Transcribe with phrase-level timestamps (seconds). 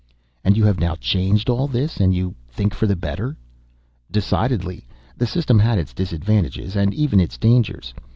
[0.43, 3.37] "And you have now changed all this—and you think for the better?"
[4.09, 4.87] "Decidedly.
[5.15, 7.93] The system had its disadvantages, and even its dangers.